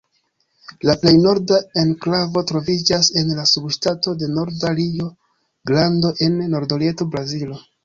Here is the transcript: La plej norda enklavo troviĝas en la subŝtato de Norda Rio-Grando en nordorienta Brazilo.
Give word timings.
La 0.89 0.93
plej 1.01 1.11
norda 1.25 1.59
enklavo 1.81 2.43
troviĝas 2.53 3.11
en 3.23 3.31
la 3.41 3.45
subŝtato 3.53 4.15
de 4.23 4.31
Norda 4.39 4.73
Rio-Grando 4.81 6.15
en 6.29 6.43
nordorienta 6.57 7.11
Brazilo. 7.17 7.65